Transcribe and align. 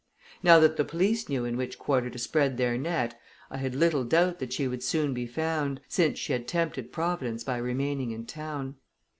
Now 0.41 0.59
that 0.59 0.77
the 0.77 0.83
police 0.83 1.29
knew 1.29 1.45
in 1.45 1.55
which 1.57 1.77
quarter 1.77 2.09
to 2.09 2.17
spread 2.17 2.57
their 2.57 2.75
net, 2.75 3.21
I 3.51 3.57
had 3.57 3.75
little 3.75 4.03
doubt 4.03 4.39
that 4.39 4.51
she 4.51 4.67
would 4.67 4.81
soon 4.81 5.13
be 5.13 5.27
found, 5.27 5.79
since 5.87 6.17
she 6.17 6.33
had 6.33 6.47
tempted 6.47 6.91
providence 6.91 7.43
by 7.43 7.57
remaining 7.57 8.09
in 8.09 8.25
town. 8.25 8.77